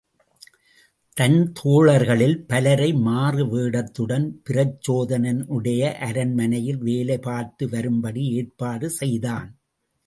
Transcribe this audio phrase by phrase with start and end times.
[1.17, 9.49] தன் தோழர்களில் பலரை மாறு வேடத்துடன் பிரச்சோதனனுடைய அரண்மனையில் வேலை பார்த்து வரும்படி ஏற்பாடு செய்தான்.